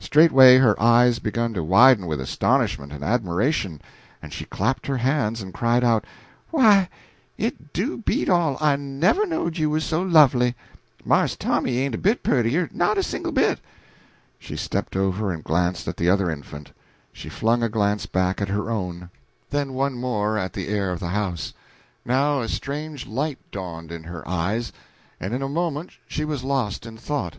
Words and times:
Straightway 0.00 0.58
her 0.58 0.74
eyes 0.82 1.20
began 1.20 1.54
to 1.54 1.62
widen 1.62 2.06
with 2.08 2.20
astonishment 2.20 2.92
and 2.92 3.04
admiration, 3.04 3.80
and 4.20 4.32
she 4.32 4.44
clapped 4.44 4.88
her 4.88 4.96
hands 4.96 5.40
and 5.40 5.54
cried 5.54 5.84
out, 5.84 6.04
"Why, 6.50 6.88
it 7.36 7.72
do 7.72 7.98
beat 7.98 8.28
all! 8.28 8.58
I 8.60 8.74
never 8.74 9.24
knowed 9.24 9.56
you 9.56 9.70
was 9.70 9.84
so 9.84 10.02
lovely. 10.02 10.56
Marse 11.04 11.36
Tommy 11.36 11.78
ain't 11.78 11.94
a 11.94 11.98
bit 11.98 12.24
puttier 12.24 12.68
not 12.74 12.98
a 12.98 13.04
single 13.04 13.30
bit." 13.30 13.60
She 14.36 14.56
stepped 14.56 14.96
over 14.96 15.30
and 15.30 15.44
glanced 15.44 15.86
at 15.86 15.96
the 15.96 16.10
other 16.10 16.28
infant; 16.28 16.72
she 17.12 17.28
flung 17.28 17.62
a 17.62 17.68
glance 17.68 18.04
back 18.04 18.40
at 18.42 18.48
her 18.48 18.72
own; 18.72 19.10
then 19.50 19.74
one 19.74 19.94
more 19.96 20.36
at 20.36 20.54
the 20.54 20.66
heir 20.66 20.90
of 20.90 20.98
the 20.98 21.10
house. 21.10 21.54
Now 22.04 22.40
a 22.40 22.48
strange 22.48 23.06
light 23.06 23.38
dawned 23.52 23.92
in 23.92 24.02
her 24.02 24.26
eyes, 24.28 24.72
and 25.20 25.32
in 25.32 25.40
a 25.40 25.48
moment 25.48 25.92
she 26.08 26.24
was 26.24 26.42
lost 26.42 26.84
in 26.84 26.96
thought. 26.96 27.36